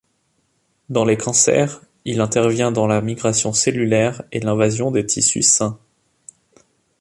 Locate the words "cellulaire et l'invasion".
3.53-4.89